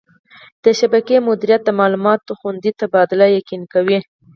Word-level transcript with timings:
د 0.63 0.65
شبکې 0.79 1.17
مدیریت 1.27 1.61
د 1.65 1.69
معلوماتو 1.79 2.37
خوندي 2.39 2.71
تبادله 2.81 3.25
یقیني 3.37 3.67
کوي. 3.73 3.99